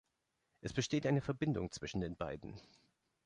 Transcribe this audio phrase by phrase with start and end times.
[0.61, 2.59] Es besteht eine Verbindung zwischen den beiden.